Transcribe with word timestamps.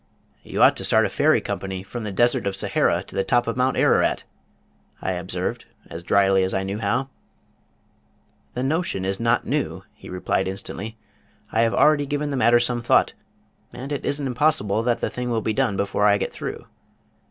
"You 0.41 0.63
ought 0.63 0.75
to 0.77 0.83
start 0.83 1.05
a 1.05 1.09
Ferry 1.09 1.41
Company 1.41 1.83
from 1.83 2.03
the 2.05 2.11
Desert 2.11 2.47
of 2.47 2.55
Sahara 2.55 3.03
to 3.03 3.13
the 3.15 3.23
top 3.23 3.45
of 3.45 3.55
Mount 3.55 3.77
Ararat," 3.77 4.23
I 4.99 5.11
observed, 5.11 5.65
as 5.91 6.01
dryly 6.01 6.43
as 6.43 6.55
I 6.55 6.63
knew 6.63 6.79
how. 6.79 7.09
"The 8.55 8.63
notion 8.63 9.05
is 9.05 9.19
not 9.19 9.45
new," 9.45 9.83
he 9.93 10.09
replied 10.09 10.47
instantly. 10.47 10.97
"I 11.51 11.61
have 11.61 11.75
already 11.75 12.07
given 12.07 12.31
the 12.31 12.37
matter 12.37 12.59
some 12.59 12.81
thought, 12.81 13.13
and 13.71 13.91
it 13.91 14.03
isn't 14.03 14.25
impossible 14.25 14.81
that 14.81 15.01
the 15.01 15.09
thing 15.11 15.29
will 15.29 15.41
be 15.43 15.53
done 15.53 15.77
before 15.77 16.07
I 16.07 16.17
get 16.17 16.33
through. 16.33 16.65